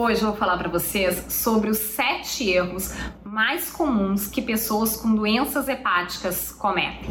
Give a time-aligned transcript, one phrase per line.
[0.00, 5.12] Hoje eu vou falar para vocês sobre os sete erros mais comuns que pessoas com
[5.12, 7.10] doenças hepáticas cometem.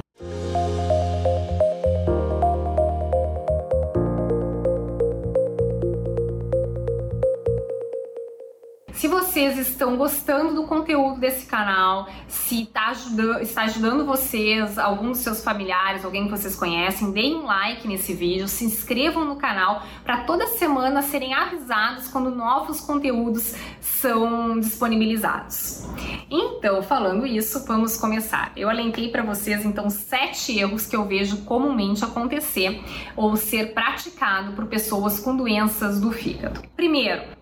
[9.37, 15.19] Vocês estão gostando do conteúdo desse canal, se tá ajudando, está ajudando vocês, algum dos
[15.19, 19.83] seus familiares, alguém que vocês conhecem, deem um like nesse vídeo, se inscrevam no canal
[20.03, 25.87] para toda semana serem avisados quando novos conteúdos são disponibilizados.
[26.31, 28.51] Então, falando isso, vamos começar.
[28.55, 32.83] Eu alenquei para vocês então sete erros que eu vejo comumente acontecer
[33.15, 36.59] ou ser praticado por pessoas com doenças do fígado.
[36.75, 37.36] Primeiro,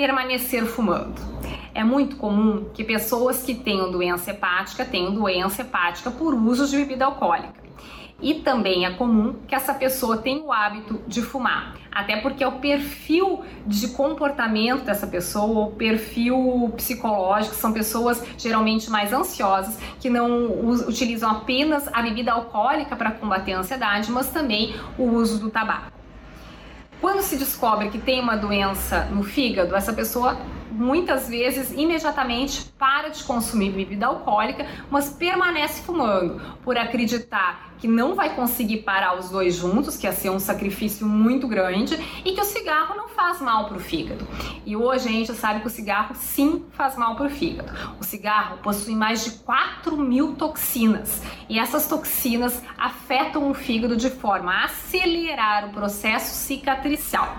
[0.00, 1.20] permanecer fumando.
[1.74, 6.78] É muito comum que pessoas que tenham doença hepática tenham doença hepática por uso de
[6.78, 7.60] bebida alcoólica.
[8.18, 12.48] E também é comum que essa pessoa tenha o hábito de fumar, até porque é
[12.48, 20.08] o perfil de comportamento dessa pessoa, o perfil psicológico, são pessoas geralmente mais ansiosas, que
[20.08, 20.48] não
[20.88, 25.99] utilizam apenas a bebida alcoólica para combater a ansiedade, mas também o uso do tabaco.
[27.00, 30.36] Quando se descobre que tem uma doença no fígado, essa pessoa
[30.70, 38.14] muitas vezes imediatamente para de consumir bebida alcoólica, mas permanece fumando por acreditar que não
[38.14, 42.40] vai conseguir parar os dois juntos, que ia ser um sacrifício muito grande, e que
[42.40, 44.26] o cigarro não faz mal para o fígado.
[44.66, 47.72] E hoje a gente sabe que o cigarro sim faz mal para o fígado.
[47.98, 54.10] O cigarro possui mais de 4 mil toxinas, e essas toxinas afetam o fígado de
[54.10, 57.38] forma a acelerar o processo cicatricial.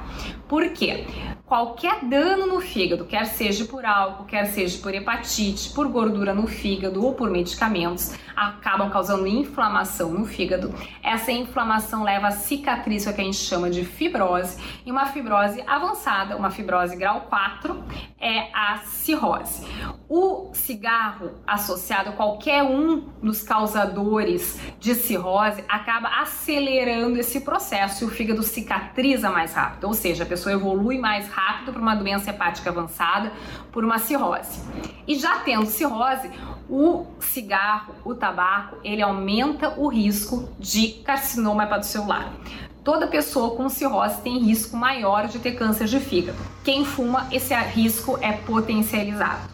[0.51, 1.05] Por quê?
[1.45, 6.45] Qualquer dano no fígado, quer seja por álcool, quer seja por hepatite, por gordura no
[6.45, 10.73] fígado ou por medicamentos, acabam causando inflamação no fígado.
[11.01, 16.35] Essa inflamação leva a cicatriz, que a gente chama de fibrose, e uma fibrose avançada,
[16.35, 17.81] uma fibrose grau 4,
[18.21, 19.65] é a cirrose.
[20.07, 28.07] O cigarro associado a qualquer um dos causadores de cirrose acaba acelerando esse processo e
[28.07, 32.29] o fígado cicatriza mais rápido, ou seja, a pessoa evolui mais rápido para uma doença
[32.29, 33.31] hepática avançada,
[33.71, 34.61] por uma cirrose.
[35.07, 36.29] E já tendo cirrose,
[36.69, 42.31] o cigarro, o tabaco, ele aumenta o risco de carcinoma hepatocelular.
[42.83, 46.39] Toda pessoa com cirrose tem risco maior de ter câncer de fígado.
[46.63, 49.47] Quem fuma, esse risco é potencializado.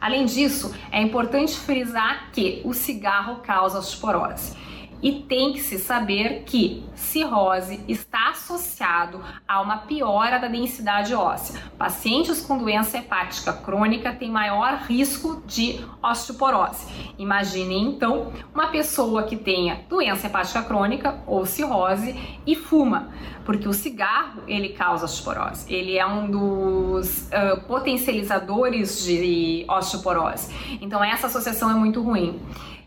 [0.00, 4.56] Além disso, é importante frisar que o cigarro causa osteoporose.
[5.04, 11.60] E tem que se saber que cirrose está associado a uma piora da densidade óssea.
[11.76, 16.86] Pacientes com doença hepática crônica têm maior risco de osteoporose.
[17.18, 22.16] Imagine então uma pessoa que tenha doença hepática crônica ou cirrose
[22.46, 23.10] e fuma,
[23.44, 25.70] porque o cigarro ele causa osteoporose.
[25.70, 30.50] Ele é um dos uh, potencializadores de osteoporose.
[30.80, 32.40] Então essa associação é muito ruim.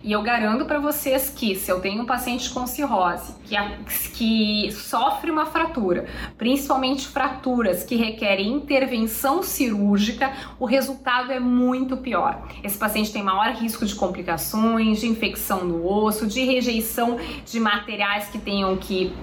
[0.03, 3.77] E eu garanto para vocês que se eu tenho um paciente com cirrose que, a,
[4.13, 6.05] que sofre uma fratura,
[6.37, 12.47] principalmente fraturas que requerem intervenção cirúrgica, o resultado é muito pior.
[12.63, 18.29] Esse paciente tem maior risco de complicações, de infecção do osso, de rejeição de materiais
[18.29, 19.13] que tenham que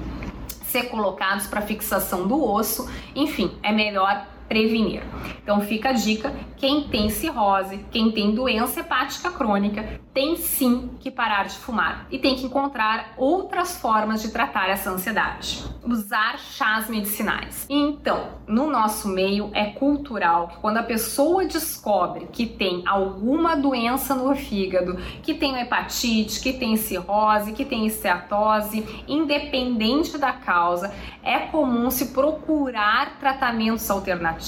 [0.64, 2.90] ser colocados para fixação do osso.
[3.14, 5.02] Enfim, é melhor prevenir.
[5.42, 11.10] Então fica a dica, quem tem cirrose, quem tem doença hepática crônica, tem sim que
[11.10, 15.64] parar de fumar e tem que encontrar outras formas de tratar essa ansiedade.
[15.84, 17.66] Usar chás medicinais.
[17.68, 24.14] Então, no nosso meio é cultural que quando a pessoa descobre que tem alguma doença
[24.14, 30.94] no fígado, que tem hepatite, que tem cirrose, que tem esteatose, independente da causa,
[31.24, 34.43] é comum se procurar tratamentos alternativos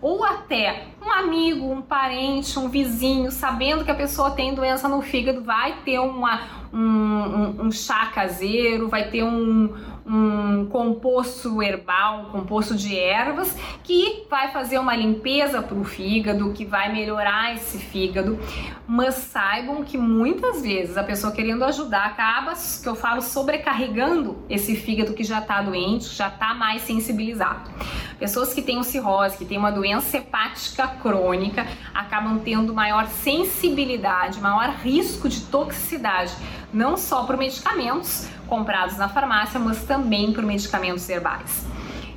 [0.00, 5.00] ou até um amigo, um parente, um vizinho, sabendo que a pessoa tem doença no
[5.02, 6.40] fígado, vai ter uma,
[6.72, 9.74] um, um, um chá caseiro, vai ter um,
[10.08, 13.54] um composto herbal, um composto de ervas,
[13.84, 18.38] que vai fazer uma limpeza para o fígado, que vai melhorar esse fígado.
[18.86, 24.74] Mas saibam que muitas vezes a pessoa querendo ajudar acaba, que eu falo, sobrecarregando esse
[24.74, 27.70] fígado que já está doente, já está mais sensibilizado.
[28.18, 34.70] Pessoas que têm cirrose, que têm uma doença hepática crônica, acabam tendo maior sensibilidade, maior
[34.82, 36.32] risco de toxicidade,
[36.72, 41.64] não só por medicamentos comprados na farmácia, mas também por medicamentos herbais.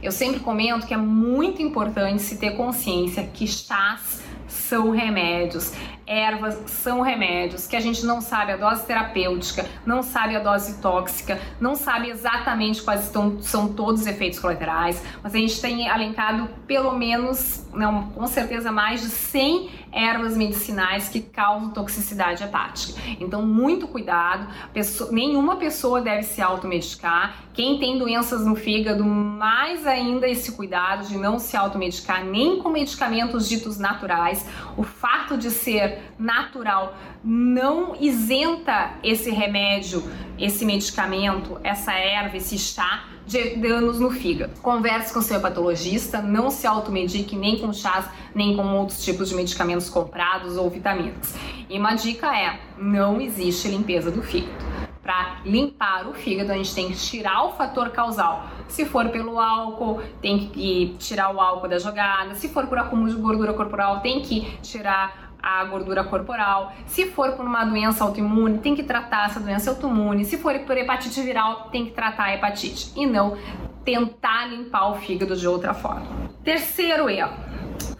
[0.01, 5.73] Eu sempre comento que é muito importante se ter consciência que chás são remédios.
[6.07, 10.81] ervas são remédios, que a gente não sabe a dose terapêutica, não sabe a dose
[10.81, 15.87] tóxica, não sabe exatamente quais estão, são todos os efeitos colaterais, mas a gente tem
[15.87, 22.99] alencado pelo menos, não, com certeza mais de 100 ervas medicinais que causam toxicidade hepática.
[23.19, 27.35] Então, muito cuidado, pessoa, nenhuma pessoa deve se automedicar.
[27.53, 32.69] Quem tem doenças no fígado, mais ainda esse cuidado de não se automedicar nem com
[32.69, 34.45] medicamentos ditos naturais.
[34.77, 40.03] O fato de ser natural não isenta esse remédio,
[40.39, 44.53] esse medicamento, essa erva, esse chá de danos no fígado.
[44.61, 49.35] Converse com seu hepatologista, não se automedique nem com chás, nem com outros tipos de
[49.35, 51.35] medicamentos comprados ou vitaminas.
[51.69, 54.51] E uma dica é: não existe limpeza do fígado.
[55.01, 58.47] Para limpar o fígado, a gente tem que tirar o fator causal.
[58.67, 62.35] Se for pelo álcool, tem que tirar o álcool da jogada.
[62.35, 66.73] Se for por acúmulo de gordura corporal, tem que tirar a gordura corporal.
[66.85, 70.25] Se for por uma doença autoimune, tem que tratar essa doença autoimune.
[70.25, 73.37] Se for por hepatite viral, tem que tratar a hepatite e não
[73.83, 76.05] tentar limpar o fígado de outra forma.
[76.43, 77.33] Terceiro erro: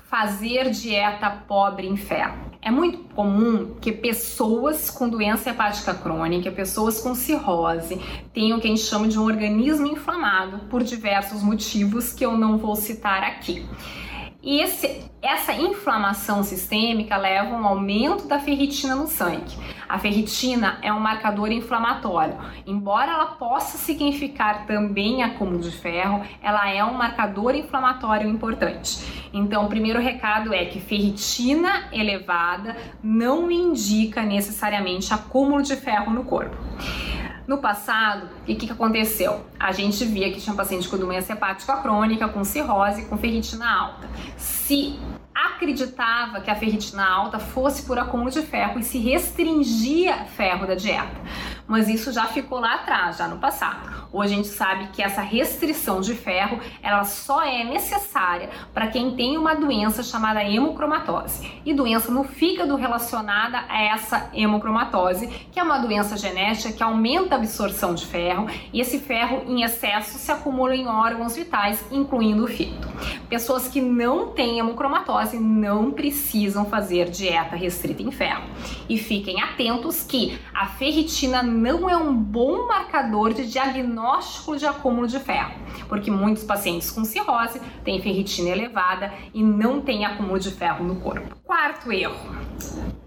[0.10, 2.52] fazer dieta pobre em ferro.
[2.64, 8.00] É muito comum que pessoas com doença hepática crônica, pessoas com cirrose,
[8.32, 12.38] tenham o que a gente chama de um organismo inflamado por diversos motivos que eu
[12.38, 13.66] não vou citar aqui.
[14.44, 19.56] E esse, essa inflamação sistêmica leva a um aumento da ferritina no sangue.
[19.88, 22.38] A ferritina é um marcador inflamatório.
[22.66, 29.30] Embora ela possa significar também acúmulo de ferro, ela é um marcador inflamatório importante.
[29.32, 36.24] Então, o primeiro recado é que ferritina elevada não indica necessariamente acúmulo de ferro no
[36.24, 36.58] corpo.
[37.52, 39.46] No passado, o que, que aconteceu?
[39.60, 43.70] A gente via que tinha um paciente com doença hepática crônica, com cirrose, com ferritina
[43.70, 44.08] alta.
[44.38, 44.98] Se
[45.34, 50.76] acreditava que a ferritina alta fosse por acúmulo de ferro e se restringia ferro da
[50.76, 51.22] dieta.
[51.68, 54.10] Mas isso já ficou lá atrás, já no passado.
[54.12, 59.16] Hoje a gente sabe que essa restrição de ferro, ela só é necessária para quem
[59.16, 61.50] tem uma doença chamada hemocromatose.
[61.66, 67.36] E doença no fígado relacionada a essa hemocromatose, que é uma doença genética que aumenta
[67.36, 72.44] a absorção de ferro e esse ferro em excesso se acumula em órgãos vitais, incluindo
[72.44, 72.90] o fígado.
[73.30, 78.44] Pessoas que não têm hemocromatose não precisam fazer dieta restrita em ferro.
[78.90, 85.08] E fiquem atentos que a ferritina não é um bom marcador de diagnóstico de acúmulo
[85.08, 85.54] de ferro,
[85.88, 90.96] porque muitos pacientes com cirrose têm ferritina elevada e não têm acúmulo de ferro no
[90.96, 91.36] corpo.
[91.44, 92.36] Quarto erro: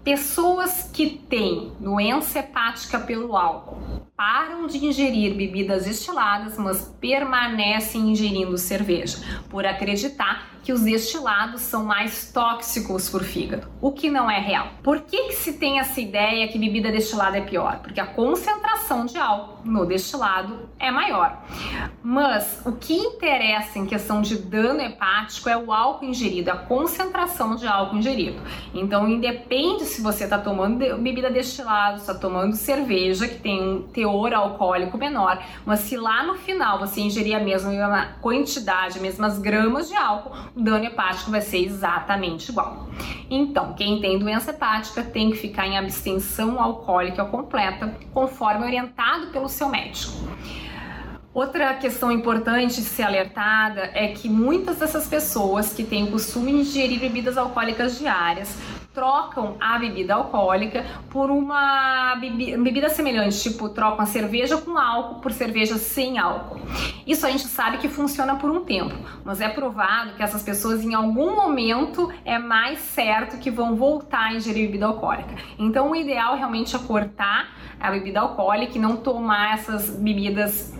[0.03, 8.57] pessoas que têm doença hepática pelo álcool param de ingerir bebidas destiladas, mas permanecem ingerindo
[8.57, 9.17] cerveja,
[9.49, 14.39] por acreditar que os destilados são mais tóxicos para o fígado, o que não é
[14.39, 14.69] real.
[14.81, 17.81] Por que, que se tem essa ideia que bebida destilada é pior?
[17.83, 21.43] Porque a concentração de álcool no destilado é maior.
[22.01, 27.55] Mas o que interessa em questão de dano hepático é o álcool ingerido, a concentração
[27.55, 28.41] de álcool ingerido.
[28.73, 34.33] Então, independe se você está tomando bebida destilada, está tomando cerveja, que tem um teor
[34.33, 39.89] alcoólico menor, mas se lá no final você ingerir a mesma quantidade, as mesmas gramas
[39.89, 42.87] de álcool, o dano hepático vai ser exatamente igual.
[43.29, 49.49] Então, quem tem doença hepática tem que ficar em abstenção alcoólica completa, conforme orientado pelo
[49.49, 50.13] seu médico.
[51.33, 56.53] Outra questão importante de ser alertada é que muitas dessas pessoas que têm o costume
[56.53, 58.55] de ingerir bebidas alcoólicas diárias
[58.95, 65.33] trocam a bebida alcoólica por uma bebida semelhante, tipo trocam a cerveja com álcool por
[65.33, 66.59] cerveja sem álcool.
[67.05, 70.83] Isso a gente sabe que funciona por um tempo, mas é provado que essas pessoas
[70.83, 75.35] em algum momento é mais certo que vão voltar a ingerir bebida alcoólica.
[75.59, 80.73] Então o ideal realmente é cortar a bebida alcoólica e não tomar essas bebidas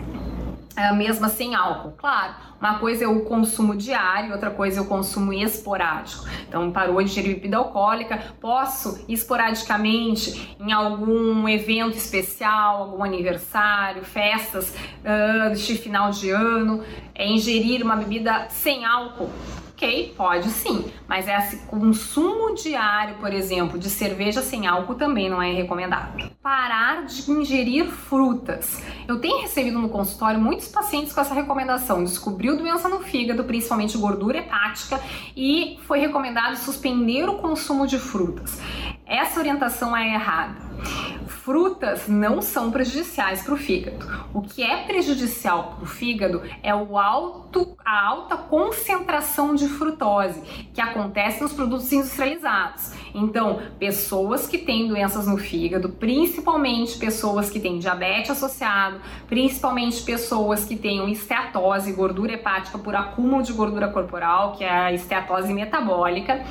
[0.76, 1.94] é, mesma sem álcool.
[1.98, 6.26] Claro, uma coisa é o consumo diário, outra coisa é o consumo esporádico.
[6.48, 14.76] Então, parou de ingerir bebida alcoólica, posso esporadicamente em algum evento especial, algum aniversário, festas
[15.04, 19.30] uh, de final de ano, é, ingerir uma bebida sem álcool
[19.76, 25.42] Ok, pode sim, mas esse consumo diário, por exemplo, de cerveja sem álcool também não
[25.42, 26.32] é recomendado.
[26.42, 28.82] Parar de ingerir frutas.
[29.06, 32.06] Eu tenho recebido no consultório muitos pacientes com essa recomendação.
[32.06, 34.98] Descobriu doença no fígado, principalmente gordura hepática,
[35.36, 38.58] e foi recomendado suspender o consumo de frutas.
[39.06, 40.56] Essa orientação é errada
[41.46, 44.04] frutas não são prejudiciais para o fígado.
[44.34, 50.42] O que é prejudicial para o fígado é o alto, a alta concentração de frutose
[50.74, 52.94] que acontece nos produtos industrializados.
[53.14, 60.66] Então, pessoas que têm doenças no fígado, principalmente pessoas que têm diabetes associado, principalmente pessoas
[60.66, 66.44] que têm esteatose, gordura hepática por acúmulo de gordura corporal, que é a esteatose metabólica,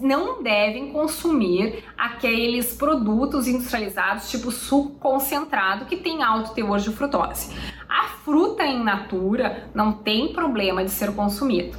[0.00, 7.54] não devem consumir aqueles produtos industrializados tipo suco concentrado que tem alto teor de frutose.
[7.88, 11.76] A fruta in natura não tem problema de ser consumido.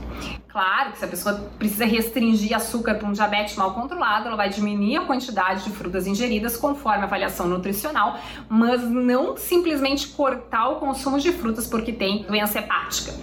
[0.51, 4.50] Claro que se a pessoa precisa restringir açúcar para um diabetes mal controlado, ela vai
[4.50, 10.75] diminuir a quantidade de frutas ingeridas conforme a avaliação nutricional, mas não simplesmente cortar o
[10.75, 13.13] consumo de frutas porque tem doença hepática.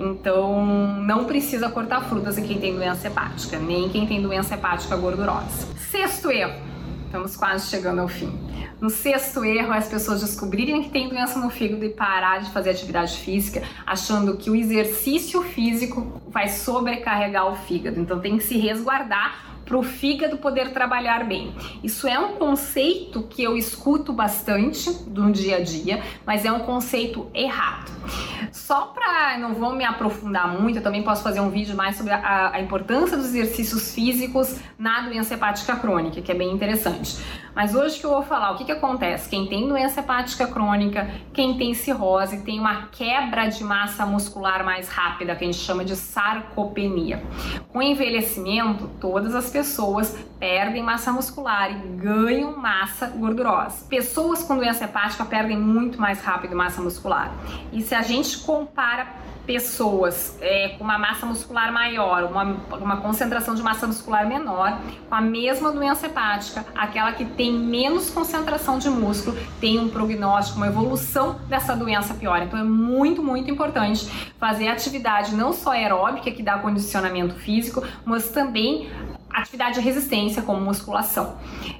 [0.00, 0.64] Então,
[1.02, 5.68] não precisa cortar frutas em quem tem doença hepática, nem quem tem doença hepática gordurosa.
[5.90, 6.58] Sexto erro,
[7.04, 8.32] estamos quase chegando ao fim.
[8.80, 12.50] No sexto erro é as pessoas descobrirem que tem doença no fígado e parar de
[12.50, 18.00] fazer atividade física, achando que o exercício físico vai sobrecarregar o fígado.
[18.00, 21.54] Então tem que se resguardar para o fígado poder trabalhar bem.
[21.80, 26.58] Isso é um conceito que eu escuto bastante do dia a dia, mas é um
[26.58, 27.88] conceito errado.
[28.50, 32.12] Só para não vou me aprofundar muito, eu também posso fazer um vídeo mais sobre
[32.12, 37.18] a, a importância dos exercícios físicos na doença hepática crônica, que é bem interessante.
[37.54, 39.28] Mas hoje que eu vou falar, o que, que acontece?
[39.28, 44.88] Quem tem doença hepática crônica, quem tem cirrose, tem uma quebra de massa muscular mais
[44.88, 47.22] rápida, que a gente chama de sarcopenia.
[47.72, 53.84] Com envelhecimento, todas as pessoas perdem massa muscular e ganham massa gordurosa.
[53.88, 57.32] Pessoas com doença hepática perdem muito mais rápido massa muscular.
[57.72, 59.06] E se a gente compara
[59.50, 62.44] pessoas é, com uma massa muscular maior, uma,
[62.76, 64.78] uma concentração de massa muscular menor,
[65.08, 70.58] com a mesma doença hepática, aquela que tem menos concentração de músculo, tem um prognóstico,
[70.58, 72.42] uma evolução dessa doença pior.
[72.42, 74.06] Então é muito, muito importante
[74.38, 78.88] fazer atividade não só aeróbica, que dá condicionamento físico, mas também
[79.32, 81.36] atividade de resistência, como musculação,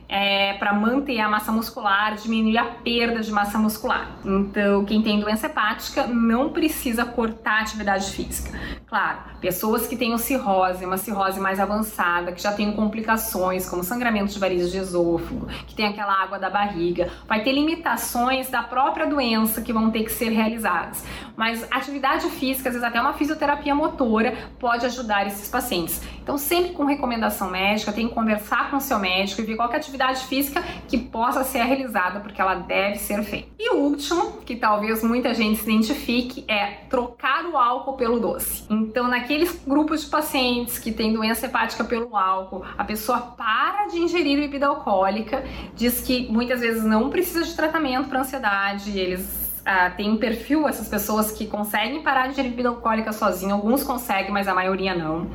[0.09, 4.19] é, para manter a massa muscular, diminuir a perda de massa muscular.
[4.25, 8.59] Então, quem tem doença hepática não precisa cortar atividade física.
[8.87, 14.33] Claro, pessoas que tenham cirrose, uma cirrose mais avançada, que já tenham complicações, como sangramento
[14.33, 19.07] de varizes de esôfago, que tem aquela água da barriga, vai ter limitações da própria
[19.07, 21.04] doença que vão ter que ser realizadas.
[21.37, 26.02] Mas atividade física, às vezes até uma fisioterapia motora, pode ajudar esses pacientes.
[26.21, 29.73] Então, sempre com recomendação médica, tem que conversar com o seu médico e ver qual
[29.73, 33.49] é atividade física que possa ser realizada, porque ela deve ser feita.
[33.59, 38.64] E o último, que talvez muita gente se identifique, é trocar o álcool pelo doce.
[38.70, 43.99] Então, naqueles grupos de pacientes que têm doença hepática pelo álcool, a pessoa para de
[43.99, 45.44] ingerir bebida alcoólica,
[45.75, 50.66] diz que muitas vezes não precisa de tratamento para ansiedade, eles Uh, tem um perfil,
[50.66, 54.94] essas pessoas que conseguem parar de ingerir bebida alcoólica sozinho, alguns conseguem, mas a maioria
[54.94, 55.28] não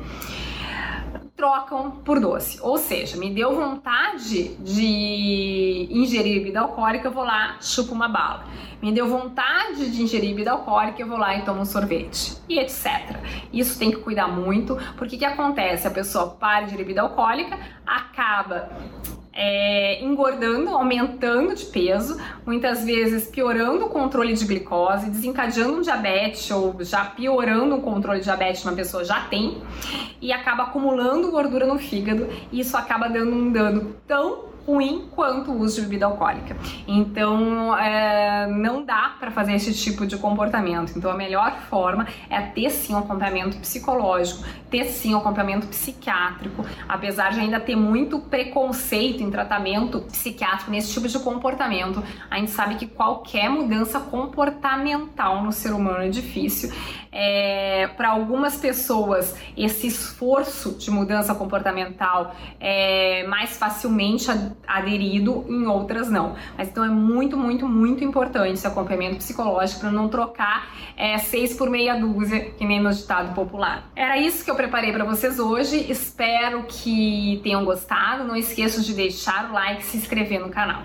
[1.36, 2.58] trocam por doce.
[2.62, 8.46] Ou seja, me deu vontade de ingerir bebida alcoólica, eu vou lá, chupo uma bala.
[8.82, 12.38] Me deu vontade de ingerir bebida alcoólica, eu vou lá e tomo um sorvete.
[12.48, 13.18] E etc.
[13.52, 15.86] Isso tem que cuidar muito, porque o que acontece?
[15.86, 18.70] A pessoa para de bebida alcoólica, acaba
[19.36, 26.50] é, engordando, aumentando de peso, muitas vezes piorando o controle de glicose, desencadeando um diabetes
[26.50, 29.58] ou já piorando o controle de diabetes que uma pessoa já tem
[30.22, 35.52] e acaba acumulando gordura no fígado e isso acaba dando um dano tão ruim quanto
[35.52, 36.56] o uso de bebida alcoólica.
[36.88, 40.92] Então, é, não dá para fazer esse tipo de comportamento.
[40.96, 46.64] Então, a melhor forma é ter sim um acompanhamento psicológico, ter sim um acompanhamento psiquiátrico,
[46.88, 52.02] apesar de ainda ter muito preconceito em tratamento psiquiátrico nesse tipo de comportamento.
[52.28, 56.72] A gente sabe que qualquer mudança comportamental no ser humano é difícil.
[57.12, 64.30] É, para algumas pessoas, esse esforço de mudança comportamental é mais facilmente
[64.66, 66.34] aderido, em outras não.
[66.56, 71.54] Mas então é muito, muito, muito importante esse acompanhamento psicológico para não trocar é, seis
[71.54, 73.90] por meia dúzia, que nem no ditado popular.
[73.94, 75.90] Era isso que eu preparei para vocês hoje.
[75.90, 78.24] Espero que tenham gostado.
[78.24, 80.84] Não esqueçam de deixar o like e se inscrever no canal.